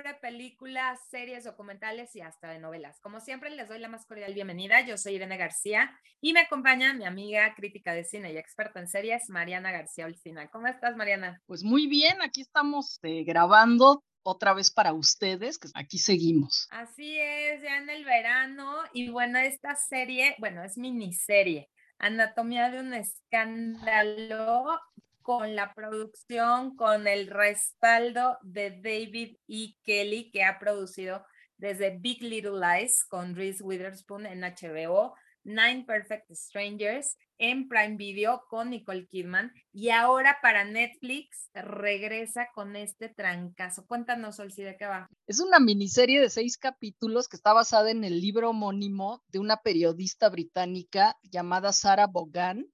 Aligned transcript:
sobre 0.00 0.14
películas, 0.14 0.98
series, 1.10 1.44
documentales 1.44 2.16
y 2.16 2.22
hasta 2.22 2.48
de 2.48 2.58
novelas. 2.58 2.98
Como 3.00 3.20
siempre, 3.20 3.50
les 3.50 3.68
doy 3.68 3.78
la 3.78 3.88
más 3.88 4.06
cordial 4.06 4.32
bienvenida. 4.32 4.80
Yo 4.80 4.96
soy 4.96 5.16
Irene 5.16 5.36
García 5.36 5.90
y 6.22 6.32
me 6.32 6.40
acompaña 6.40 6.94
mi 6.94 7.04
amiga 7.04 7.54
crítica 7.54 7.92
de 7.92 8.04
cine 8.04 8.32
y 8.32 8.38
experta 8.38 8.80
en 8.80 8.88
series, 8.88 9.28
Mariana 9.28 9.72
García 9.72 10.06
Olcina. 10.06 10.48
¿Cómo 10.48 10.68
estás, 10.68 10.96
Mariana? 10.96 11.42
Pues 11.44 11.62
muy 11.64 11.86
bien, 11.86 12.22
aquí 12.22 12.40
estamos 12.40 12.98
eh, 13.02 13.24
grabando 13.24 14.02
otra 14.22 14.54
vez 14.54 14.70
para 14.70 14.94
ustedes, 14.94 15.58
que 15.58 15.68
aquí 15.74 15.98
seguimos. 15.98 16.66
Así 16.70 17.18
es, 17.18 17.60
ya 17.60 17.76
en 17.76 17.90
el 17.90 18.06
verano. 18.06 18.76
Y 18.94 19.10
bueno, 19.10 19.38
esta 19.38 19.74
serie, 19.74 20.34
bueno, 20.38 20.64
es 20.64 20.78
miniserie. 20.78 21.68
Anatomía 21.98 22.70
de 22.70 22.80
un 22.80 22.94
escándalo 22.94 24.80
con 25.22 25.54
la 25.54 25.74
producción, 25.74 26.76
con 26.76 27.06
el 27.06 27.26
respaldo 27.28 28.38
de 28.42 28.70
David 28.70 29.36
E. 29.48 29.74
Kelly, 29.82 30.30
que 30.30 30.44
ha 30.44 30.58
producido 30.58 31.24
desde 31.58 31.98
Big 31.98 32.22
Little 32.22 32.58
Lies 32.58 33.04
con 33.04 33.34
Reese 33.34 33.62
Witherspoon 33.62 34.26
en 34.26 34.40
HBO, 34.40 35.14
Nine 35.44 35.84
Perfect 35.86 36.30
Strangers 36.32 37.16
en 37.38 37.68
Prime 37.68 37.96
Video 37.96 38.42
con 38.48 38.68
Nicole 38.70 39.06
Kidman 39.06 39.52
y 39.72 39.88
ahora 39.88 40.38
para 40.42 40.64
Netflix 40.64 41.48
regresa 41.54 42.48
con 42.54 42.76
este 42.76 43.08
trancazo. 43.08 43.86
Cuéntanos, 43.86 44.38
Olsi, 44.38 44.62
de 44.62 44.76
qué 44.76 44.86
va. 44.86 45.08
Es 45.26 45.40
una 45.40 45.58
miniserie 45.58 46.20
de 46.20 46.28
seis 46.28 46.58
capítulos 46.58 47.28
que 47.28 47.36
está 47.36 47.54
basada 47.54 47.90
en 47.90 48.04
el 48.04 48.20
libro 48.20 48.50
homónimo 48.50 49.22
de 49.28 49.38
una 49.38 49.56
periodista 49.56 50.28
británica 50.28 51.16
llamada 51.22 51.72
Sarah 51.72 52.06
Bogan 52.06 52.66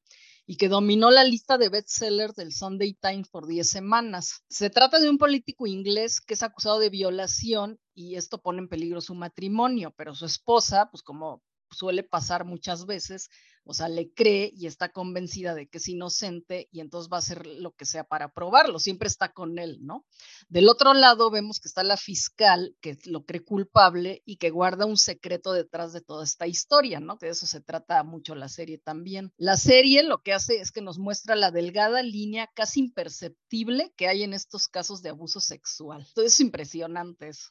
y 0.46 0.56
que 0.56 0.68
dominó 0.68 1.10
la 1.10 1.24
lista 1.24 1.58
de 1.58 1.68
bestsellers 1.68 2.36
del 2.36 2.52
Sunday 2.52 2.94
Times 2.94 3.28
por 3.28 3.46
10 3.46 3.68
semanas. 3.68 4.44
Se 4.48 4.70
trata 4.70 5.00
de 5.00 5.10
un 5.10 5.18
político 5.18 5.66
inglés 5.66 6.20
que 6.20 6.34
es 6.34 6.42
acusado 6.42 6.78
de 6.78 6.88
violación 6.88 7.80
y 7.94 8.14
esto 8.14 8.40
pone 8.40 8.60
en 8.60 8.68
peligro 8.68 9.00
su 9.00 9.14
matrimonio, 9.14 9.92
pero 9.96 10.14
su 10.14 10.26
esposa, 10.26 10.88
pues 10.90 11.02
como 11.02 11.42
suele 11.70 12.02
pasar 12.02 12.44
muchas 12.44 12.86
veces, 12.86 13.30
o 13.64 13.74
sea, 13.74 13.88
le 13.88 14.12
cree 14.12 14.52
y 14.54 14.66
está 14.66 14.90
convencida 14.90 15.54
de 15.54 15.68
que 15.68 15.78
es 15.78 15.88
inocente 15.88 16.68
y 16.70 16.80
entonces 16.80 17.10
va 17.12 17.16
a 17.16 17.18
hacer 17.18 17.46
lo 17.46 17.72
que 17.72 17.84
sea 17.84 18.04
para 18.04 18.32
probarlo, 18.32 18.78
siempre 18.78 19.08
está 19.08 19.32
con 19.32 19.58
él, 19.58 19.78
¿no? 19.80 20.06
Del 20.48 20.68
otro 20.68 20.94
lado 20.94 21.30
vemos 21.30 21.58
que 21.58 21.66
está 21.66 21.82
la 21.82 21.96
fiscal 21.96 22.76
que 22.80 22.96
lo 23.06 23.24
cree 23.24 23.44
culpable 23.44 24.22
y 24.24 24.36
que 24.36 24.50
guarda 24.50 24.86
un 24.86 24.96
secreto 24.96 25.52
detrás 25.52 25.92
de 25.92 26.00
toda 26.00 26.24
esta 26.24 26.46
historia, 26.46 27.00
¿no? 27.00 27.18
Que 27.18 27.26
de 27.26 27.32
eso 27.32 27.46
se 27.46 27.60
trata 27.60 28.02
mucho 28.04 28.36
la 28.36 28.48
serie 28.48 28.78
también. 28.78 29.32
La 29.36 29.56
serie 29.56 30.04
lo 30.04 30.22
que 30.22 30.32
hace 30.32 30.60
es 30.60 30.70
que 30.70 30.80
nos 30.80 30.98
muestra 30.98 31.34
la 31.34 31.50
delgada 31.50 32.02
línea 32.02 32.48
casi 32.54 32.80
imperceptible 32.80 33.92
que 33.96 34.06
hay 34.06 34.22
en 34.22 34.32
estos 34.32 34.68
casos 34.68 35.02
de 35.02 35.08
abuso 35.08 35.40
sexual. 35.40 36.06
Todo 36.14 36.24
es 36.24 36.38
impresionante 36.38 37.28
eso. 37.28 37.48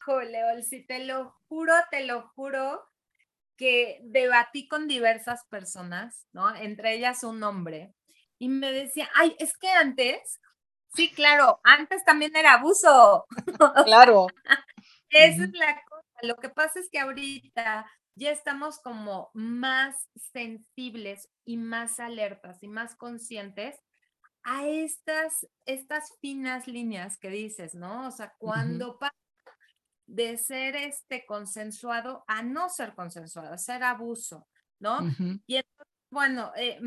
Si 0.64 0.86
te 0.86 1.04
lo 1.04 1.36
juro, 1.48 1.74
te 1.92 2.06
lo 2.06 2.30
juro 2.36 2.82
que 3.58 4.00
debatí 4.04 4.68
con 4.68 4.88
diversas 4.88 5.46
personas, 5.50 6.28
¿no? 6.34 6.56
Entre 6.56 6.96
ellas 6.96 7.24
un 7.24 7.42
hombre, 7.44 7.94
y 8.38 8.50
me 8.50 8.72
decía, 8.72 9.10
ay, 9.16 9.36
es 9.40 9.58
que 9.58 9.70
antes, 9.70 10.40
sí, 10.94 11.12
claro, 11.12 11.60
antes 11.64 12.04
también 12.04 12.36
era 12.36 12.54
abuso. 12.54 13.26
Claro. 13.86 14.28
Esa 15.10 15.44
es 15.46 15.54
la 15.54 15.82
cosa. 15.90 16.04
Lo 16.24 16.36
que 16.38 16.50
pasa 16.50 16.80
es 16.80 16.90
que 16.90 17.00
ahorita 17.00 17.86
ya 18.16 18.32
estamos 18.32 18.80
como 18.80 19.30
más 19.34 20.10
sensibles 20.34 21.30
y 21.46 21.58
más 21.58 22.00
alertas 22.00 22.62
y 22.64 22.68
más 22.68 22.96
conscientes 22.96 23.78
a 24.44 24.66
estas, 24.68 25.48
estas 25.66 26.18
finas 26.22 26.68
líneas 26.68 27.18
que 27.18 27.30
dices, 27.30 27.76
¿no? 27.76 28.08
O 28.08 28.12
sea, 28.12 28.34
cuando 28.38 29.00
pasa 29.00 29.16
de 30.08 30.38
ser 30.38 30.76
este 30.76 31.26
consensuado 31.26 32.24
a 32.28 32.44
no 32.44 32.70
ser 32.70 32.94
consensuado, 32.94 33.54
a 33.54 33.58
ser 33.58 33.84
abuso, 33.84 34.48
¿no? 34.80 35.00
Y 35.48 35.58
entonces, 35.58 35.94
bueno, 36.12 36.52
eh, 36.56 36.80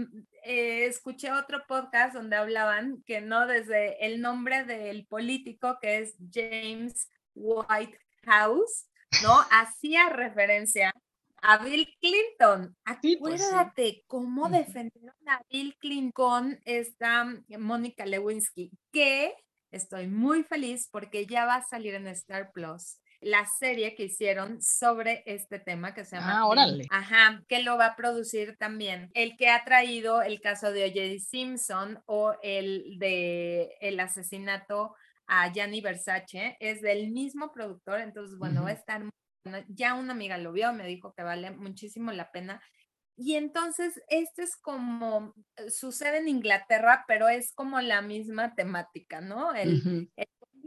eh, 0.44 0.86
escuché 0.86 1.32
otro 1.32 1.62
podcast 1.66 2.14
donde 2.14 2.36
hablaban 2.36 3.02
que 3.04 3.20
no 3.20 3.46
desde 3.46 4.04
el 4.06 4.20
nombre 4.20 4.64
del 4.64 5.06
político 5.06 5.78
que 5.80 5.98
es 5.98 6.16
James 6.32 7.10
Whitehouse, 7.34 8.86
¿no? 9.22 9.34
Hacía 9.50 10.08
referencia 10.10 10.92
a 11.42 11.58
Bill 11.58 11.88
Clinton. 12.00 12.76
Pues 13.02 13.42
Acuérdate 13.42 14.04
cómo 14.06 14.48
defendieron 14.48 15.16
a 15.26 15.42
Bill 15.50 15.76
Clinton 15.78 16.60
esta 16.64 17.26
Mónica 17.58 18.06
Lewinsky, 18.06 18.70
que 18.92 19.34
estoy 19.70 20.06
muy 20.06 20.44
feliz 20.44 20.88
porque 20.90 21.26
ya 21.26 21.44
va 21.44 21.56
a 21.56 21.66
salir 21.66 21.94
en 21.94 22.06
Star 22.08 22.52
Plus 22.52 22.98
la 23.20 23.46
serie 23.46 23.94
que 23.94 24.04
hicieron 24.04 24.62
sobre 24.62 25.22
este 25.26 25.58
tema 25.58 25.94
que 25.94 26.04
se 26.04 26.16
llama. 26.16 26.38
Ah, 26.38 26.46
órale. 26.46 26.86
Ajá, 26.90 27.42
que 27.48 27.62
lo 27.62 27.76
va 27.76 27.86
a 27.86 27.96
producir 27.96 28.56
también. 28.58 29.10
El 29.14 29.36
que 29.36 29.48
ha 29.48 29.64
traído 29.64 30.22
el 30.22 30.40
caso 30.40 30.72
de 30.72 30.84
O.J. 30.84 31.24
Simpson 31.24 32.02
o 32.06 32.34
el 32.42 32.98
de 32.98 33.76
el 33.80 33.98
asesinato 34.00 34.94
a 35.26 35.52
Gianni 35.52 35.80
Versace 35.80 36.56
es 36.60 36.80
del 36.80 37.10
mismo 37.10 37.52
productor, 37.52 38.00
entonces, 38.00 38.38
bueno, 38.38 38.62
va 38.62 38.70
a 38.70 38.72
estar. 38.72 39.02
Ya 39.68 39.94
una 39.94 40.12
amiga 40.12 40.36
lo 40.38 40.52
vio, 40.52 40.72
me 40.72 40.86
dijo 40.86 41.12
que 41.14 41.22
vale 41.22 41.50
muchísimo 41.50 42.12
la 42.12 42.30
pena. 42.30 42.62
Y 43.16 43.34
entonces, 43.34 44.00
este 44.08 44.44
es 44.44 44.56
como, 44.56 45.34
eh, 45.56 45.70
sucede 45.70 46.18
en 46.18 46.28
Inglaterra, 46.28 47.04
pero 47.08 47.28
es 47.28 47.52
como 47.52 47.80
la 47.80 48.00
misma 48.00 48.54
temática, 48.54 49.20
¿no? 49.20 49.54
el 49.54 50.08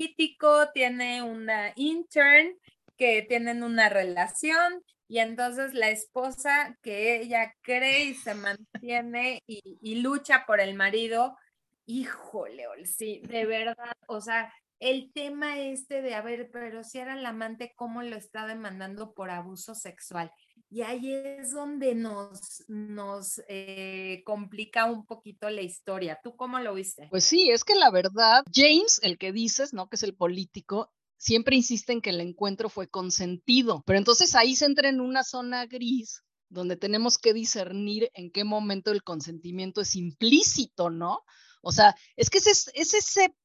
político, 0.01 0.72
tiene 0.73 1.22
una 1.22 1.73
intern 1.75 2.57
que 2.97 3.22
tienen 3.22 3.63
una 3.63 3.89
relación 3.89 4.84
y 5.07 5.19
entonces 5.19 5.73
la 5.73 5.89
esposa 5.89 6.78
que 6.81 7.22
ella 7.22 7.53
cree 7.62 8.06
y 8.06 8.13
se 8.16 8.34
mantiene 8.34 9.44
y, 9.45 10.01
lucha 10.01 10.45
por 10.47 10.59
el 10.59 10.73
marido, 10.73 11.38
híjole, 11.85 12.66
sí, 12.85 13.22
de 13.28 13.45
verdad, 13.45 13.94
o 14.07 14.22
sea, 14.22 14.51
el 14.79 15.11
tema 15.13 15.59
este 15.59 16.01
de, 16.01 16.16
a 16.16 16.22
ver, 16.22 16.50
pero 16.51 16.84
si 16.84 16.97
era 16.97 17.13
el 17.13 17.25
amante, 17.25 17.73
¿cómo 17.75 18.01
lo 18.01 18.16
está 18.16 18.47
demandando 18.47 19.13
por 19.13 19.29
abuso 19.29 19.75
sexual? 19.75 20.31
Y 20.74 20.84
ahí 20.84 21.14
es 21.14 21.52
donde 21.52 21.96
nos, 21.96 22.64
nos 22.70 23.42
eh, 23.50 24.24
complica 24.26 24.86
un 24.86 25.06
poquito 25.06 25.50
la 25.50 25.62
historia. 25.62 26.18
¿Tú 26.24 26.38
cómo 26.38 26.59
lo 26.59 26.74
viste? 26.74 27.08
Pues 27.12 27.26
sí, 27.26 27.50
es 27.50 27.66
que 27.66 27.76
la 27.76 27.92
verdad, 27.92 28.44
James, 28.54 29.02
el 29.04 29.18
que 29.18 29.34
dices, 29.34 29.74
¿no? 29.74 29.90
Que 29.90 29.98
es 29.98 30.04
el 30.04 30.16
político, 30.16 30.90
siempre 31.18 31.58
insiste 31.58 31.92
en 31.92 32.02
que 32.02 32.12
el 32.12 32.22
encuentro 32.22 32.70
fue 32.70 32.88
consentido, 32.88 33.84
pero 33.86 34.00
entonces 34.00 34.34
ahí 34.34 34.56
se 34.56 34.66
entra 34.66 34.88
en 34.88 35.02
una 35.02 35.26
zona 35.26 35.66
gris 35.66 36.24
donde 36.48 36.78
tenemos 36.78 37.18
que 37.18 37.34
discernir 37.34 38.09
en 38.14 38.32
qué 38.32 38.46
momento 38.46 38.92
el 38.92 39.03
consentimiento 39.03 39.82
es 39.82 39.96
implícito, 39.96 40.90
¿no? 40.90 41.26
O 41.62 41.74
sea, 41.74 41.96
es 42.16 42.30
que 42.30 42.38
es, 42.38 42.72
es 42.74 42.94
ese 42.94 43.36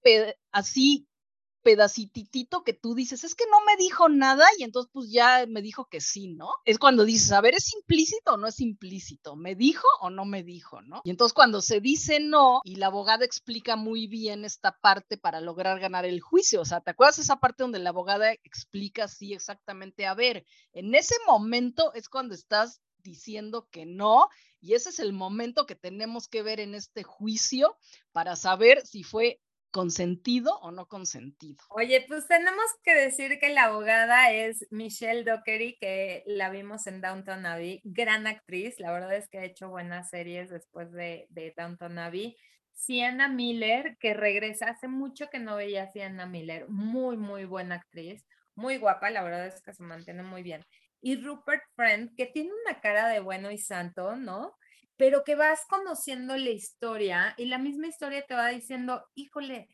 así 0.52 1.08
pedacitito 1.66 2.62
que 2.62 2.74
tú 2.74 2.94
dices, 2.94 3.24
es 3.24 3.34
que 3.34 3.42
no 3.50 3.56
me 3.66 3.76
dijo 3.76 4.08
nada 4.08 4.46
y 4.56 4.62
entonces 4.62 4.88
pues 4.94 5.10
ya 5.10 5.44
me 5.48 5.62
dijo 5.62 5.88
que 5.88 6.00
sí, 6.00 6.28
¿no? 6.28 6.48
Es 6.64 6.78
cuando 6.78 7.04
dices, 7.04 7.32
a 7.32 7.40
ver, 7.40 7.54
¿es 7.54 7.74
implícito 7.74 8.34
o 8.34 8.36
no 8.36 8.46
es 8.46 8.60
implícito? 8.60 9.34
¿Me 9.34 9.56
dijo 9.56 9.88
o 10.00 10.08
no 10.08 10.24
me 10.24 10.44
dijo, 10.44 10.80
no? 10.82 11.00
Y 11.02 11.10
entonces 11.10 11.32
cuando 11.32 11.60
se 11.60 11.80
dice 11.80 12.20
no 12.20 12.60
y 12.62 12.76
la 12.76 12.86
abogada 12.86 13.24
explica 13.24 13.74
muy 13.74 14.06
bien 14.06 14.44
esta 14.44 14.78
parte 14.78 15.18
para 15.18 15.40
lograr 15.40 15.80
ganar 15.80 16.04
el 16.04 16.20
juicio, 16.20 16.60
o 16.60 16.64
sea, 16.64 16.82
¿te 16.82 16.92
acuerdas 16.92 17.18
esa 17.18 17.40
parte 17.40 17.64
donde 17.64 17.80
la 17.80 17.90
abogada 17.90 18.30
explica 18.44 19.06
así 19.06 19.34
exactamente, 19.34 20.06
a 20.06 20.14
ver, 20.14 20.46
en 20.72 20.94
ese 20.94 21.16
momento 21.26 21.92
es 21.94 22.08
cuando 22.08 22.36
estás 22.36 22.80
diciendo 23.02 23.66
que 23.72 23.86
no 23.86 24.28
y 24.60 24.74
ese 24.74 24.90
es 24.90 25.00
el 25.00 25.12
momento 25.12 25.66
que 25.66 25.74
tenemos 25.74 26.28
que 26.28 26.42
ver 26.42 26.60
en 26.60 26.76
este 26.76 27.02
juicio 27.02 27.76
para 28.12 28.36
saber 28.36 28.86
si 28.86 29.02
fue 29.02 29.40
consentido 29.76 30.58
o 30.60 30.70
no 30.70 30.88
consentido. 30.88 31.62
Oye, 31.68 32.02
pues 32.08 32.26
tenemos 32.26 32.64
que 32.82 32.94
decir 32.94 33.38
que 33.38 33.50
la 33.50 33.64
abogada 33.64 34.32
es 34.32 34.66
Michelle 34.70 35.22
Dockery, 35.22 35.76
que 35.78 36.22
la 36.24 36.48
vimos 36.48 36.86
en 36.86 37.02
Downton 37.02 37.44
Abbey, 37.44 37.82
gran 37.84 38.26
actriz, 38.26 38.80
la 38.80 38.90
verdad 38.90 39.14
es 39.14 39.28
que 39.28 39.36
ha 39.36 39.44
hecho 39.44 39.68
buenas 39.68 40.08
series 40.08 40.48
después 40.48 40.90
de, 40.92 41.26
de 41.28 41.52
Downton 41.54 41.98
Abbey. 41.98 42.38
Sienna 42.72 43.28
Miller, 43.28 43.98
que 44.00 44.14
regresa, 44.14 44.70
hace 44.70 44.88
mucho 44.88 45.28
que 45.28 45.40
no 45.40 45.56
veía 45.56 45.82
a 45.82 45.92
Sienna 45.92 46.24
Miller, 46.24 46.70
muy, 46.70 47.18
muy 47.18 47.44
buena 47.44 47.74
actriz, 47.74 48.24
muy 48.54 48.78
guapa, 48.78 49.10
la 49.10 49.22
verdad 49.22 49.46
es 49.46 49.60
que 49.60 49.74
se 49.74 49.82
mantiene 49.82 50.22
muy 50.22 50.42
bien. 50.42 50.64
Y 51.02 51.16
Rupert 51.16 51.64
Friend, 51.74 52.16
que 52.16 52.24
tiene 52.24 52.50
una 52.64 52.80
cara 52.80 53.08
de 53.08 53.20
bueno 53.20 53.50
y 53.50 53.58
santo, 53.58 54.16
¿no? 54.16 54.56
Pero 54.96 55.24
que 55.24 55.34
vas 55.34 55.64
conociendo 55.68 56.36
la 56.36 56.50
historia 56.50 57.34
y 57.36 57.46
la 57.46 57.58
misma 57.58 57.86
historia 57.86 58.24
te 58.26 58.34
va 58.34 58.48
diciendo, 58.48 59.04
híjole, 59.14 59.68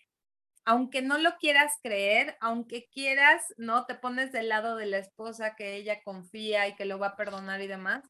aunque 0.64 1.02
no 1.02 1.18
lo 1.18 1.36
quieras 1.38 1.72
creer, 1.82 2.36
aunque 2.40 2.88
quieras, 2.92 3.42
¿no? 3.56 3.86
Te 3.86 3.94
pones 3.94 4.32
del 4.32 4.48
lado 4.48 4.76
de 4.76 4.86
la 4.86 4.98
esposa 4.98 5.56
que 5.56 5.74
ella 5.76 6.02
confía 6.04 6.68
y 6.68 6.76
que 6.76 6.84
lo 6.84 6.98
va 6.98 7.08
a 7.08 7.16
perdonar 7.16 7.60
y 7.60 7.66
demás. 7.66 8.02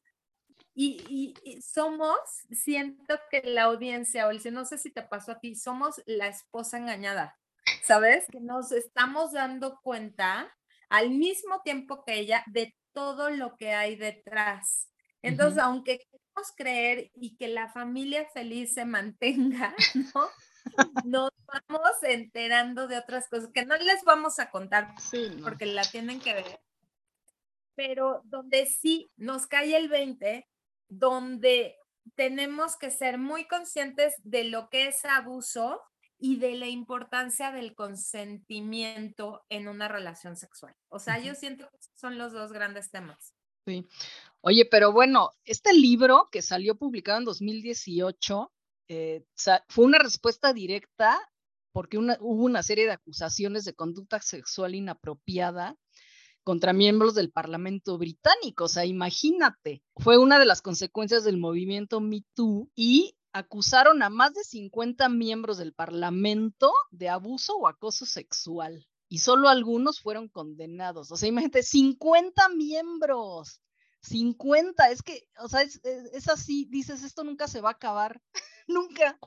Y, 0.75 1.35
somos, 1.61 2.17
siento 2.51 3.19
que 3.29 3.41
la 3.43 3.63
audiencia, 3.63 4.27
o 4.27 4.31
el, 4.31 4.41
no 4.53 4.65
sé 4.65 4.77
si 4.77 4.91
te 4.91 5.03
pasó 5.03 5.33
a 5.33 5.39
ti, 5.39 5.55
somos 5.55 6.01
la 6.05 6.27
esposa 6.27 6.77
engañada, 6.77 7.37
¿sabes? 7.83 8.25
Que 8.31 8.39
nos 8.39 8.71
estamos 8.71 9.33
dando 9.33 9.79
cuenta 9.83 10.51
al 10.89 11.11
mismo 11.11 11.61
tiempo 11.61 12.03
que 12.03 12.15
ella 12.15 12.43
de 12.47 12.75
todo 12.91 13.29
lo 13.29 13.55
que 13.55 13.73
hay 13.73 13.95
detrás. 13.95 14.92
Entonces, 15.23 15.57
aunque 15.63 15.99
queremos 15.99 16.51
creer 16.55 17.11
y 17.15 17.35
que 17.37 17.47
la 17.47 17.71
familia 17.71 18.27
feliz 18.33 18.73
se 18.73 18.85
mantenga, 18.85 19.73
¿no? 20.15 20.29
Nos 21.05 21.31
vamos 21.47 21.91
enterando 22.03 22.87
de 22.87 22.97
otras 22.97 23.27
cosas 23.29 23.49
que 23.53 23.65
no 23.65 23.75
les 23.77 24.03
vamos 24.03 24.39
a 24.39 24.49
contar 24.49 24.93
porque 25.41 25.65
la 25.65 25.83
tienen 25.83 26.19
que 26.19 26.33
ver. 26.33 26.59
Pero 27.75 28.21
donde 28.25 28.65
sí 28.67 29.11
nos 29.17 29.47
cae 29.47 29.75
el 29.75 29.89
20, 29.89 30.47
donde 30.89 31.75
tenemos 32.15 32.77
que 32.77 32.91
ser 32.91 33.17
muy 33.17 33.47
conscientes 33.47 34.13
de 34.23 34.43
lo 34.43 34.69
que 34.69 34.87
es 34.87 35.03
abuso 35.05 35.81
y 36.17 36.37
de 36.37 36.55
la 36.55 36.67
importancia 36.67 37.51
del 37.51 37.75
consentimiento 37.75 39.45
en 39.49 39.67
una 39.67 39.87
relación 39.87 40.37
sexual. 40.37 40.75
O 40.89 40.99
sea, 40.99 41.19
yo 41.19 41.35
siento 41.35 41.69
que 41.69 41.77
son 41.95 42.17
los 42.17 42.31
dos 42.31 42.51
grandes 42.53 42.91
temas. 42.91 43.33
Sí. 43.65 43.87
Oye, 44.45 44.65
pero 44.65 44.91
bueno, 44.91 45.31
este 45.45 45.73
libro 45.73 46.27
que 46.29 46.41
salió 46.41 46.75
publicado 46.75 47.17
en 47.17 47.23
2018 47.23 48.51
eh, 48.89 49.23
fue 49.69 49.85
una 49.85 49.99
respuesta 49.99 50.51
directa 50.51 51.17
porque 51.71 51.97
hubo 51.97 52.43
una 52.43 52.61
serie 52.61 52.85
de 52.85 52.91
acusaciones 52.91 53.63
de 53.63 53.73
conducta 53.73 54.19
sexual 54.19 54.75
inapropiada 54.75 55.77
contra 56.43 56.73
miembros 56.73 57.15
del 57.15 57.31
Parlamento 57.31 57.97
británico. 57.97 58.65
O 58.65 58.67
sea, 58.67 58.83
imagínate, 58.83 59.81
fue 59.95 60.17
una 60.17 60.37
de 60.39 60.45
las 60.45 60.61
consecuencias 60.61 61.23
del 61.23 61.37
movimiento 61.37 62.01
Me 62.01 62.25
Too 62.33 62.69
y 62.75 63.15
acusaron 63.31 64.03
a 64.03 64.09
más 64.09 64.33
de 64.33 64.43
50 64.43 65.07
miembros 65.07 65.57
del 65.57 65.73
Parlamento 65.73 66.73
de 66.91 67.07
abuso 67.07 67.55
o 67.55 67.69
acoso 67.69 68.05
sexual 68.05 68.85
y 69.07 69.19
solo 69.19 69.47
algunos 69.47 70.01
fueron 70.01 70.27
condenados. 70.27 71.13
O 71.13 71.15
sea, 71.15 71.29
imagínate, 71.29 71.63
50 71.63 72.49
miembros. 72.49 73.62
50, 74.03 74.89
es 74.91 75.01
que, 75.01 75.27
o 75.39 75.47
sea, 75.47 75.61
es, 75.61 76.27
así, 76.27 76.67
dices, 76.69 77.03
esto 77.03 77.23
nunca 77.23 77.47
se 77.47 77.61
va 77.61 77.69
a 77.69 77.73
acabar, 77.73 78.21
nunca. 78.67 79.17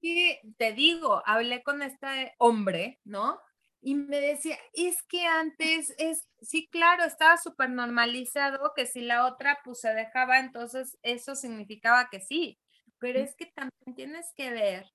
Y 0.00 0.38
te 0.56 0.72
digo, 0.72 1.22
hablé 1.26 1.62
con 1.62 1.82
este 1.82 2.34
hombre, 2.38 3.00
¿no? 3.04 3.40
Y 3.82 3.94
me 3.94 4.20
decía, 4.20 4.58
es 4.72 5.02
que 5.02 5.26
antes 5.26 5.94
es, 5.98 6.26
sí, 6.40 6.68
claro, 6.68 7.04
estaba 7.04 7.36
súper 7.36 7.70
normalizado 7.70 8.72
que 8.74 8.86
si 8.86 9.02
la 9.02 9.26
otra 9.26 9.58
pues 9.64 9.80
se 9.80 9.92
dejaba, 9.92 10.38
entonces 10.38 10.98
eso 11.02 11.36
significaba 11.36 12.08
que 12.10 12.20
sí, 12.20 12.58
pero 12.98 13.20
es 13.20 13.36
que 13.36 13.46
también 13.46 13.94
tienes 13.94 14.32
que 14.34 14.50
ver 14.50 14.90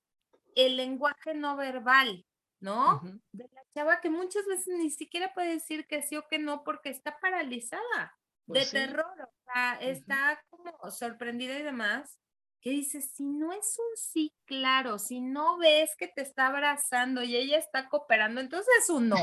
el 0.56 0.78
lenguaje 0.78 1.36
no 1.36 1.56
verbal, 1.56 2.26
¿no? 2.60 3.02
De 3.32 3.48
la 3.54 3.62
chava 3.74 4.02
que 4.02 4.10
muchas 4.10 4.46
veces 4.48 4.74
ni 4.78 4.90
siquiera 4.90 5.34
puede 5.34 5.54
decir 5.54 5.86
que 5.88 6.02
sí 6.02 6.18
o 6.18 6.28
que 6.28 6.40
no 6.40 6.64
porque 6.64 6.90
está 6.90 7.18
paralizada 7.20 8.18
pues 8.46 8.72
de 8.72 8.80
terror, 8.80 9.06
o 9.22 9.52
sea, 9.54 9.76
está 9.82 10.44
como 10.50 10.92
sorprendida 10.92 11.58
y 11.58 11.64
demás, 11.64 12.20
que 12.62 12.70
dice, 12.70 13.02
si 13.02 13.26
no 13.26 13.52
es 13.54 13.78
un 13.80 13.98
sí 13.98 14.34
claro, 14.46 15.00
si 15.00 15.20
no 15.20 15.58
ves 15.58 15.96
que 15.98 16.08
te 16.08 16.22
está 16.22 16.48
abrazando 16.48 17.24
y 17.24 17.36
ella 17.36 17.58
está 17.58 17.90
cooperando, 17.90 18.40
entonces 18.40 18.72
es 18.80 18.90
un 18.90 19.10
no. 19.10 19.18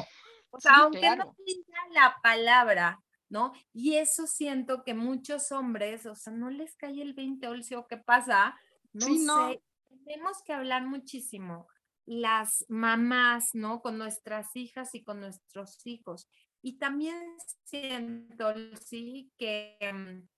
O 0.50 0.60
sea, 0.60 0.76
aunque 0.76 1.16
no 1.16 1.34
diga 1.44 1.78
la 1.92 2.16
palabra, 2.22 3.00
¿no? 3.28 3.52
Y 3.72 3.96
eso 3.96 4.26
siento 4.26 4.82
que 4.82 4.94
muchos 4.94 5.52
hombres, 5.52 6.06
o 6.06 6.14
sea, 6.14 6.32
no 6.32 6.50
les 6.50 6.74
cae 6.76 7.02
el 7.02 7.14
20 7.14 7.48
o 7.76 7.86
qué 7.86 7.98
pasa, 7.98 8.58
no 8.92 9.06
sé, 9.06 9.62
tenemos 10.04 10.42
que 10.42 10.52
hablar 10.52 10.86
muchísimo 10.86 11.68
las 12.08 12.64
mamás, 12.68 13.50
¿no? 13.52 13.82
Con 13.82 13.98
nuestras 13.98 14.56
hijas 14.56 14.94
y 14.94 15.04
con 15.04 15.20
nuestros 15.20 15.86
hijos. 15.86 16.26
Y 16.62 16.78
también 16.78 17.16
siento, 17.64 18.54
sí, 18.80 19.32
que 19.38 19.78
mm, 19.80 20.28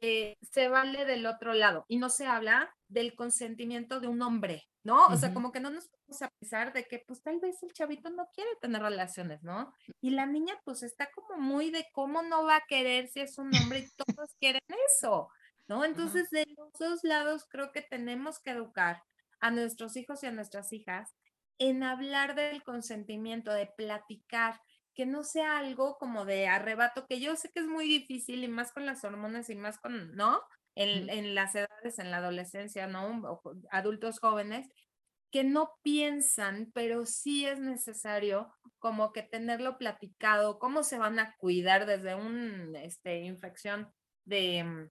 eh, 0.00 0.36
se 0.42 0.68
vale 0.68 1.04
del 1.04 1.26
otro 1.26 1.54
lado 1.54 1.84
y 1.88 1.96
no 1.96 2.10
se 2.10 2.26
habla 2.26 2.74
del 2.88 3.14
consentimiento 3.14 4.00
de 4.00 4.08
un 4.08 4.22
hombre, 4.22 4.68
¿no? 4.84 5.06
O 5.06 5.16
sea, 5.16 5.32
como 5.32 5.52
que 5.52 5.60
no 5.60 5.70
nos 5.70 5.88
podemos 5.88 6.22
a 6.22 6.30
pesar 6.38 6.72
de 6.72 6.84
que 6.84 7.02
pues 7.06 7.22
tal 7.22 7.40
vez 7.40 7.62
el 7.62 7.72
chavito 7.72 8.10
no 8.10 8.28
quiere 8.34 8.50
tener 8.60 8.82
relaciones, 8.82 9.42
¿no? 9.42 9.72
Y 10.00 10.10
la 10.10 10.26
niña 10.26 10.54
pues 10.64 10.82
está 10.82 11.10
como 11.10 11.40
muy 11.40 11.70
de 11.70 11.86
cómo 11.92 12.22
no 12.22 12.44
va 12.44 12.56
a 12.56 12.64
querer 12.68 13.08
si 13.08 13.20
es 13.20 13.38
un 13.38 13.54
hombre 13.56 13.80
y 13.80 14.04
todos 14.04 14.34
quieren 14.38 14.62
eso. 14.88 15.28
¿no? 15.68 15.84
Entonces, 15.84 16.30
de 16.30 16.46
los 16.56 16.72
dos 16.78 17.00
lados 17.02 17.46
creo 17.48 17.72
que 17.72 17.82
tenemos 17.82 18.38
que 18.38 18.50
educar 18.50 19.02
a 19.40 19.50
nuestros 19.50 19.96
hijos 19.96 20.22
y 20.22 20.26
a 20.26 20.32
nuestras 20.32 20.72
hijas 20.72 21.14
en 21.58 21.82
hablar 21.82 22.34
del 22.34 22.62
consentimiento, 22.62 23.52
de 23.52 23.66
platicar, 23.66 24.60
que 24.96 25.06
no 25.06 25.24
sea 25.24 25.58
algo 25.58 25.98
como 25.98 26.24
de 26.24 26.48
arrebato, 26.48 27.06
que 27.08 27.20
yo 27.20 27.36
sé 27.36 27.50
que 27.54 27.60
es 27.60 27.66
muy 27.68 27.86
difícil 27.88 28.44
y 28.44 28.48
más 28.48 28.72
con 28.72 28.86
las 28.86 29.04
hormonas 29.04 29.50
y 29.50 29.56
más 29.56 29.78
con, 29.78 30.16
¿no? 30.16 30.40
En, 30.74 31.10
en 31.10 31.34
las 31.34 31.54
edades, 31.54 31.98
en 31.98 32.10
la 32.10 32.18
adolescencia, 32.18 32.86
¿no? 32.86 33.22
adultos 33.70 34.18
jóvenes, 34.20 34.68
que 35.32 35.44
no 35.44 35.72
piensan, 35.82 36.70
pero 36.74 37.04
sí 37.06 37.46
es 37.46 37.58
necesario 37.60 38.52
como 38.78 39.12
que 39.12 39.22
tenerlo 39.22 39.78
platicado, 39.78 40.58
cómo 40.58 40.82
se 40.82 40.98
van 40.98 41.18
a 41.18 41.34
cuidar 41.38 41.86
desde 41.86 42.14
una 42.14 42.82
este, 42.82 43.20
infección 43.20 43.92
de, 44.24 44.64
mm, 44.64 44.90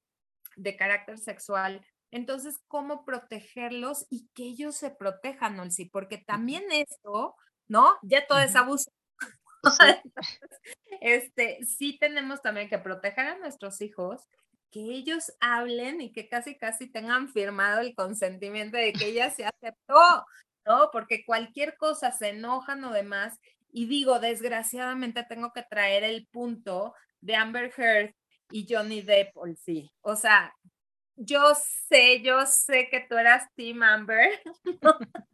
de 0.57 0.77
carácter 0.77 1.17
sexual. 1.19 1.85
Entonces, 2.11 2.57
¿cómo 2.67 3.05
protegerlos 3.05 4.05
y 4.09 4.29
que 4.35 4.43
ellos 4.45 4.75
se 4.75 4.91
protejan, 4.91 5.71
sí 5.71 5.85
Porque 5.85 6.17
también 6.19 6.63
esto, 6.71 7.35
¿no? 7.67 7.95
Ya 8.03 8.27
todo 8.27 8.39
es 8.39 8.55
abuso. 8.55 8.91
este, 11.01 11.65
sí 11.65 11.97
tenemos 11.99 12.41
también 12.41 12.69
que 12.69 12.77
proteger 12.77 13.27
a 13.27 13.37
nuestros 13.37 13.81
hijos, 13.81 14.21
que 14.71 14.81
ellos 14.81 15.31
hablen 15.39 16.01
y 16.01 16.11
que 16.11 16.27
casi, 16.27 16.57
casi 16.57 16.91
tengan 16.91 17.29
firmado 17.29 17.81
el 17.81 17.95
consentimiento 17.95 18.77
de 18.77 18.93
que 18.93 19.07
ella 19.07 19.29
se 19.29 19.45
aceptó, 19.45 20.25
¿no? 20.65 20.89
Porque 20.91 21.23
cualquier 21.25 21.77
cosa 21.77 22.11
se 22.11 22.29
enojan 22.29 22.83
o 22.83 22.91
demás. 22.91 23.39
Y 23.71 23.87
digo, 23.87 24.19
desgraciadamente 24.19 25.23
tengo 25.23 25.51
que 25.53 25.63
traer 25.63 26.03
el 26.03 26.27
punto 26.27 26.93
de 27.21 27.35
Amber 27.35 27.73
Heard 27.77 28.13
y 28.51 28.67
Johnny 28.69 29.01
Depp, 29.01 29.33
sí. 29.57 29.91
O 30.01 30.15
sea, 30.15 30.53
yo 31.15 31.53
sé, 31.89 32.21
yo 32.21 32.45
sé 32.45 32.89
que 32.89 33.05
tú 33.09 33.17
eras 33.17 33.47
Team 33.55 33.83
Amber. 33.83 34.41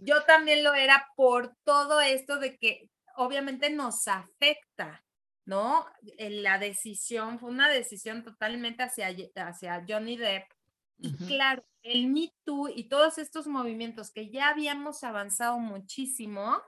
yo 0.00 0.22
también 0.24 0.62
lo 0.62 0.74
era 0.74 1.08
por 1.16 1.54
todo 1.64 2.00
esto 2.00 2.38
de 2.38 2.56
que 2.56 2.88
obviamente 3.18 3.68
nos 3.70 4.06
afecta, 4.08 5.04
¿no? 5.44 5.86
La 6.18 6.58
decisión 6.58 7.38
fue 7.38 7.50
una 7.50 7.68
decisión 7.68 8.22
totalmente 8.22 8.82
hacia, 8.82 9.08
hacia 9.36 9.84
Johnny 9.86 10.16
Depp. 10.16 10.44
Y 11.00 11.12
claro, 11.26 11.64
el 11.82 12.08
Me 12.08 12.32
Too 12.44 12.68
y 12.68 12.88
todos 12.88 13.18
estos 13.18 13.46
movimientos 13.46 14.10
que 14.10 14.30
ya 14.30 14.48
habíamos 14.48 15.04
avanzado 15.04 15.58
muchísimo, 15.58 16.60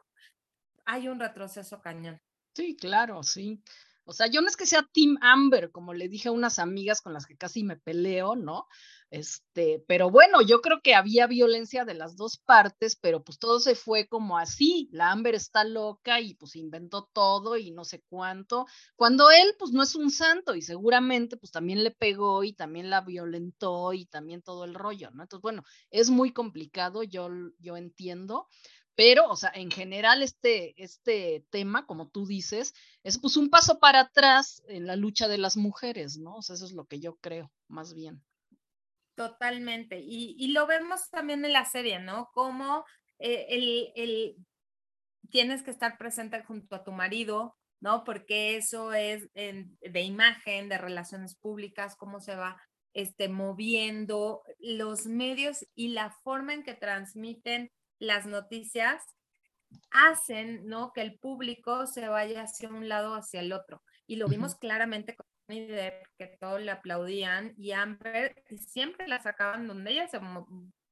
hay 0.84 1.08
un 1.08 1.18
retroceso 1.18 1.80
cañón. 1.80 2.20
Sí, 2.54 2.76
claro, 2.76 3.22
sí. 3.22 3.62
O 4.04 4.12
sea, 4.12 4.26
yo 4.26 4.40
no 4.40 4.48
es 4.48 4.56
que 4.56 4.66
sea 4.66 4.88
Team 4.92 5.18
Amber, 5.20 5.70
como 5.70 5.94
le 5.94 6.08
dije 6.08 6.28
a 6.28 6.32
unas 6.32 6.58
amigas 6.58 7.00
con 7.00 7.12
las 7.12 7.26
que 7.26 7.36
casi 7.36 7.62
me 7.62 7.76
peleo, 7.76 8.34
¿no? 8.34 8.66
Este, 9.10 9.84
pero 9.88 10.08
bueno, 10.08 10.40
yo 10.40 10.60
creo 10.60 10.80
que 10.82 10.94
había 10.94 11.26
violencia 11.26 11.84
de 11.84 11.94
las 11.94 12.16
dos 12.16 12.38
partes, 12.38 12.94
pero 12.96 13.24
pues 13.24 13.38
todo 13.40 13.58
se 13.58 13.74
fue 13.74 14.06
como 14.06 14.38
así. 14.38 14.88
La 14.92 15.10
Amber 15.10 15.34
está 15.34 15.64
loca 15.64 16.20
y 16.20 16.34
pues 16.34 16.54
inventó 16.54 17.08
todo 17.12 17.56
y 17.56 17.72
no 17.72 17.84
sé 17.84 18.02
cuánto, 18.08 18.66
cuando 18.94 19.30
él 19.30 19.54
pues 19.58 19.72
no 19.72 19.82
es 19.82 19.96
un 19.96 20.10
santo 20.12 20.54
y 20.54 20.62
seguramente 20.62 21.36
pues 21.36 21.50
también 21.50 21.82
le 21.82 21.90
pegó 21.90 22.44
y 22.44 22.52
también 22.52 22.88
la 22.88 23.00
violentó 23.00 23.92
y 23.92 24.06
también 24.06 24.42
todo 24.42 24.64
el 24.64 24.74
rollo, 24.74 25.10
¿no? 25.10 25.22
Entonces, 25.24 25.42
bueno, 25.42 25.64
es 25.90 26.08
muy 26.10 26.32
complicado, 26.32 27.02
yo, 27.02 27.28
yo 27.58 27.76
entiendo, 27.76 28.46
pero, 28.94 29.28
o 29.28 29.36
sea, 29.36 29.50
en 29.54 29.70
general 29.70 30.22
este, 30.22 30.74
este 30.82 31.44
tema, 31.50 31.86
como 31.86 32.08
tú 32.08 32.26
dices, 32.26 32.74
es 33.02 33.18
pues 33.18 33.36
un 33.36 33.50
paso 33.50 33.78
para 33.80 34.00
atrás 34.00 34.62
en 34.68 34.86
la 34.86 34.94
lucha 34.96 35.26
de 35.26 35.38
las 35.38 35.56
mujeres, 35.56 36.18
¿no? 36.18 36.36
O 36.36 36.42
sea, 36.42 36.54
eso 36.54 36.66
es 36.66 36.72
lo 36.72 36.84
que 36.84 37.00
yo 37.00 37.16
creo, 37.16 37.50
más 37.68 37.94
bien. 37.94 38.22
Totalmente. 39.20 40.00
Y, 40.02 40.48
lo 40.54 40.66
vemos 40.66 41.10
también 41.10 41.44
en 41.44 41.52
la 41.52 41.66
serie, 41.66 41.98
¿no? 41.98 42.30
Como 42.32 42.86
eh, 43.18 43.48
el, 43.50 43.92
el, 43.94 44.36
tienes 45.28 45.62
que 45.62 45.70
estar 45.70 45.98
presente 45.98 46.42
junto 46.42 46.74
a 46.74 46.84
tu 46.84 46.92
marido, 46.92 47.54
¿no? 47.80 48.02
Porque 48.02 48.56
eso 48.56 48.94
es 48.94 49.30
de 49.34 50.00
imagen, 50.00 50.70
de 50.70 50.78
relaciones 50.78 51.34
públicas, 51.34 51.96
cómo 51.96 52.20
se 52.20 52.34
va 52.34 52.62
este, 52.94 53.28
moviendo 53.28 54.42
los 54.58 55.04
medios 55.04 55.66
y 55.74 55.88
la 55.88 56.12
forma 56.24 56.54
en 56.54 56.62
que 56.62 56.72
transmiten 56.72 57.70
las 57.98 58.24
noticias 58.24 59.02
hacen, 59.90 60.64
¿no? 60.64 60.92
Que 60.94 61.02
el 61.02 61.18
público 61.18 61.86
se 61.86 62.08
vaya 62.08 62.44
hacia 62.44 62.70
un 62.70 62.88
lado 62.88 63.12
o 63.12 63.16
hacia 63.16 63.40
el 63.40 63.52
otro. 63.52 63.82
Y 64.06 64.16
lo 64.16 64.28
vimos 64.28 64.54
claramente 64.54 65.14
con 65.14 65.26
Depp, 65.58 66.06
que 66.16 66.26
todos 66.38 66.60
le 66.60 66.70
aplaudían, 66.70 67.52
y 67.56 67.72
Amber 67.72 68.40
siempre 68.56 69.08
la 69.08 69.20
sacaban 69.20 69.66
donde 69.66 69.90
ella 69.90 70.06
se 70.06 70.20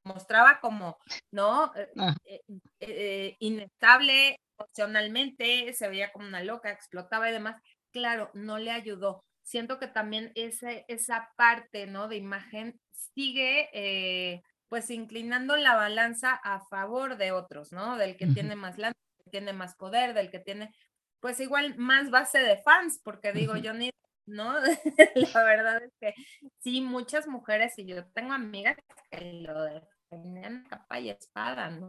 mostraba 0.03 0.59
como, 0.59 0.97
¿no? 1.31 1.73
Eh, 1.75 1.89
ah. 1.97 2.15
eh, 2.25 2.41
eh, 2.81 3.35
inestable, 3.39 4.37
emocionalmente, 4.59 5.71
se 5.73 5.87
veía 5.87 6.11
como 6.11 6.27
una 6.27 6.43
loca, 6.43 6.71
explotaba 6.71 7.29
y 7.29 7.33
demás. 7.33 7.61
Claro, 7.91 8.29
no 8.33 8.59
le 8.59 8.71
ayudó. 8.71 9.23
Siento 9.41 9.79
que 9.79 9.87
también 9.87 10.31
ese, 10.35 10.85
esa 10.87 11.31
parte, 11.35 11.87
¿no? 11.87 12.07
De 12.07 12.17
imagen 12.17 12.79
sigue, 12.91 13.69
eh, 13.73 14.41
pues, 14.67 14.91
inclinando 14.91 15.55
la 15.57 15.75
balanza 15.75 16.33
a 16.43 16.59
favor 16.67 17.17
de 17.17 17.31
otros, 17.31 17.71
¿no? 17.71 17.97
Del 17.97 18.15
que 18.15 18.27
tiene 18.27 18.55
más 18.55 18.77
lana, 18.77 18.93
del 18.93 19.23
que 19.25 19.31
tiene 19.31 19.53
más 19.53 19.75
poder, 19.75 20.13
del 20.13 20.29
que 20.29 20.39
tiene, 20.39 20.71
pues, 21.19 21.39
igual 21.39 21.75
más 21.77 22.11
base 22.11 22.39
de 22.39 22.61
fans, 22.61 22.99
porque 23.03 23.31
digo, 23.31 23.55
yo 23.57 23.73
ni 23.73 23.89
¿no? 24.29 24.53
la 25.33 25.43
verdad 25.43 25.83
es 25.83 25.93
que 25.99 26.13
sí, 26.59 26.81
muchas 26.81 27.27
mujeres, 27.27 27.77
y 27.77 27.85
yo 27.85 28.05
tengo 28.13 28.33
amigas 28.33 28.77
que 29.11 29.33
lo 29.33 29.63
defendían 29.63 30.65
capa 30.69 30.99
y 30.99 31.09
espada, 31.09 31.69
¿no? 31.69 31.87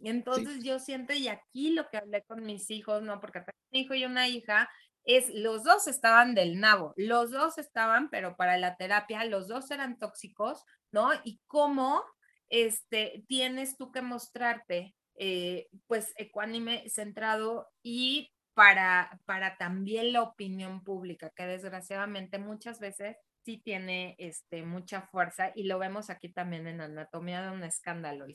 Y 0.00 0.10
entonces 0.10 0.62
yo 0.62 0.78
siento, 0.78 1.12
y 1.12 1.28
aquí 1.28 1.70
lo 1.70 1.88
que 1.88 1.98
hablé 1.98 2.22
con 2.22 2.44
mis 2.44 2.70
hijos, 2.70 3.02
¿no? 3.02 3.20
Porque 3.20 3.40
tengo 3.40 3.58
un 3.72 3.78
hijo 3.78 3.94
y 3.94 4.04
una 4.04 4.28
hija, 4.28 4.68
es 5.04 5.30
los 5.30 5.64
dos 5.64 5.88
estaban 5.88 6.34
del 6.34 6.60
nabo, 6.60 6.92
los 6.96 7.30
dos 7.30 7.58
estaban, 7.58 8.10
pero 8.10 8.36
para 8.36 8.58
la 8.58 8.76
terapia, 8.76 9.24
los 9.24 9.48
dos 9.48 9.70
eran 9.70 9.98
tóxicos, 9.98 10.64
¿no? 10.92 11.10
Y 11.24 11.40
cómo 11.46 12.04
este, 12.48 13.24
tienes 13.26 13.76
tú 13.76 13.90
que 13.90 14.02
mostrarte, 14.02 14.94
eh, 15.16 15.68
pues, 15.86 16.12
ecuánime, 16.16 16.88
centrado 16.90 17.68
y 17.82 18.30
para, 18.58 19.20
para 19.24 19.56
también 19.56 20.12
la 20.12 20.20
opinión 20.20 20.82
pública, 20.82 21.30
que 21.30 21.46
desgraciadamente 21.46 22.40
muchas 22.40 22.80
veces 22.80 23.16
sí 23.44 23.58
tiene 23.58 24.16
este, 24.18 24.64
mucha 24.64 25.02
fuerza 25.02 25.52
y 25.54 25.62
lo 25.62 25.78
vemos 25.78 26.10
aquí 26.10 26.28
también 26.28 26.66
en 26.66 26.80
Anatomía 26.80 27.40
de 27.40 27.52
un 27.52 27.62
escándalo. 27.62 28.26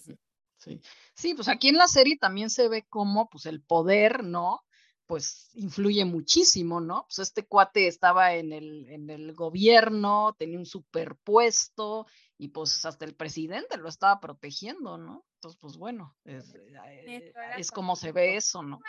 Sí. 0.60 0.80
sí, 1.13 1.34
pues 1.34 1.50
aquí 1.50 1.68
en 1.68 1.77
la 1.77 1.89
serie 1.89 2.18
también 2.18 2.50
se 2.50 2.70
ve 2.70 2.86
cómo 2.88 3.30
pues 3.30 3.46
el 3.48 3.62
poder, 3.62 4.24
¿no? 4.24 4.63
Pues 5.08 5.50
influye 5.56 6.06
muchísimo, 6.06 6.80
¿no? 6.80 7.03
Pues 7.10 7.20
este 7.20 7.46
cuate 7.46 7.88
estaba 7.88 8.34
en 8.36 8.53
el, 8.53 8.88
en 8.88 9.10
el 9.10 9.34
gobierno, 9.34 10.38
tenía 10.39 10.58
un 10.58 10.65
superpuesto 10.65 12.08
y 12.38 12.48
pues 12.48 12.86
hasta 12.86 13.03
el 13.03 13.13
presidente 13.13 13.75
lo 13.75 13.89
estaba 13.89 14.22
protegiendo, 14.22 14.98
¿no? 14.98 15.25
Entonces, 15.36 15.60
pues 15.60 15.75
bueno, 15.75 16.15
es, 16.24 16.56
eh, 16.56 17.34
es 17.58 17.72
como 17.72 17.98
se 17.98 18.13
ve 18.13 18.38
eso, 18.38 18.63
¿no? 18.63 18.80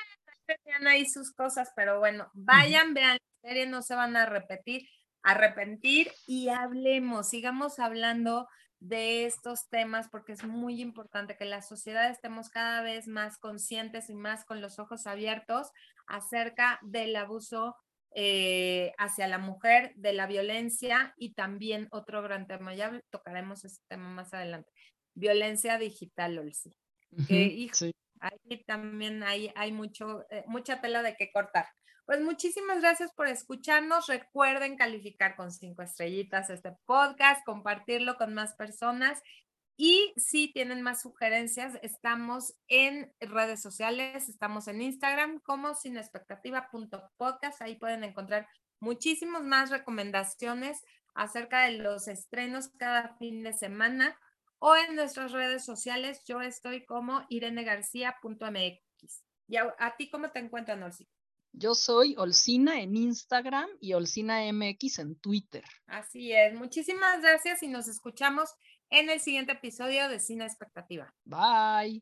Tenían 0.47 0.87
ahí 0.87 1.07
sus 1.07 1.33
cosas, 1.33 1.73
pero 1.77 1.99
bueno, 1.99 2.31
vayan, 2.35 2.95
vean 2.95 3.19
la 3.43 3.49
serie, 3.49 3.67
no 3.67 3.83
se 3.83 3.95
van 3.95 4.17
a 4.17 4.27
repetir, 4.27 4.89
arrepentir 5.23 6.11
y 6.27 6.49
hablemos, 6.49 7.29
sigamos 7.29 7.79
hablando 7.79 8.49
de 8.81 9.25
estos 9.25 9.69
temas 9.71 10.09
porque 10.11 10.33
es 10.33 10.45
muy 10.45 10.83
importante 10.83 11.37
que 11.37 11.47
la 11.47 11.63
sociedad 11.63 12.11
estemos 12.11 12.51
cada 12.51 12.83
vez 12.83 13.09
más 13.09 13.39
conscientes 13.39 14.11
y 14.11 14.15
más 14.15 14.45
con 14.45 14.61
los 14.61 14.79
ojos 14.79 15.07
abiertos 15.07 15.71
acerca 16.07 16.79
del 16.83 17.17
abuso 17.17 17.77
eh, 18.15 18.93
hacia 18.99 19.27
la 19.27 19.39
mujer, 19.39 19.93
de 19.97 20.13
la 20.13 20.27
violencia 20.27 21.15
y 21.17 21.33
también 21.33 21.89
otro 21.91 22.23
gran 22.23 22.47
tema, 22.47 22.75
ya 22.75 23.01
tocaremos 23.11 23.65
ese 23.65 23.81
tema 23.89 24.09
más 24.09 24.35
adelante, 24.35 24.71
violencia 25.15 25.79
digital, 25.79 26.39
Olsi. 26.39 26.77
Que, 27.27 27.71
ahí 28.25 28.65
también 28.65 29.23
hay, 29.23 29.53
hay 29.55 29.73
mucho, 29.73 30.25
eh, 30.31 30.45
mucha 30.47 30.81
tela 30.81 31.03
de 31.03 31.17
que 31.17 31.31
cortar. 31.33 31.67
Pues 32.07 32.21
muchísimas 32.21 32.81
gracias 32.81 33.13
por 33.15 33.29
escucharnos. 33.29 34.07
Recuerden 34.09 34.77
calificar 34.77 35.37
con 35.37 35.51
cinco 35.51 35.83
estrellitas 35.83 36.51
este 36.51 36.73
podcast, 36.85 37.45
compartirlo 37.45 38.17
con 38.17 38.35
más 38.35 38.55
personas. 38.55 39.23
Y 39.77 40.13
si 40.17 40.53
tienen 40.53 40.83
más 40.83 41.01
sugerencias, 41.01 41.79
estamos 41.83 42.55
en 42.69 43.13
redes 43.21 43.61
sociales, 43.61 44.29
estamos 44.29 44.69
en 44.69 44.83
Instagram 44.83 45.41
como 45.41 45.75
sinexpectativa.podcast. 45.75 47.63
Ahí 47.63 47.77
pueden 47.77 48.05
encontrar 48.05 48.47
muchísimas 48.81 49.43
más 49.43 49.71
recomendaciones 49.71 50.83
acerca 51.15 51.63
de 51.63 51.79
los 51.79 52.07
estrenos 52.07 52.69
cada 52.77 53.17
fin 53.17 53.43
de 53.43 53.53
semana 53.53 54.17
o 54.67 54.75
en 54.77 54.97
nuestras 54.97 55.33
redes 55.33 55.63
sociales. 55.63 56.23
Yo 56.25 56.41
estoy 56.41 56.87
como 56.87 57.27
irenegarcía.mx. 57.29 59.23
¿Y 59.47 59.57
a, 59.57 59.75
a, 59.79 59.95
ti 59.97 60.09
cómo 60.09 60.31
te 60.31 60.39
encuentran, 60.39 60.83
Olcina? 60.83 61.11
Yo 61.53 61.75
soy 61.75 62.15
Olcina 62.17 62.81
en 62.81 62.97
Instagram 62.97 63.69
y 63.79 63.93
Olcina 63.93 64.41
MX 64.51 65.01
en 65.01 65.17
Twitter. 65.17 65.65
Así 65.87 66.33
es. 66.33 66.55
Muchísimas 66.55 67.21
gracias 67.21 67.63
y 67.63 67.69
nos 67.69 67.89
escuchamos 67.89 68.55
en 68.89 69.11
el 69.11 69.21
siguiente 69.21 69.53
episodio 69.53 70.09
de 70.09 70.19
Cine 70.19 70.47
Expectativa. 70.47 71.15
Bye. 71.25 71.93